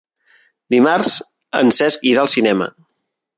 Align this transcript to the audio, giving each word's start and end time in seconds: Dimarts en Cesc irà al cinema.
Dimarts 0.73 1.17
en 1.61 1.69
Cesc 1.81 2.09
irà 2.13 2.25
al 2.25 2.33
cinema. 2.35 2.69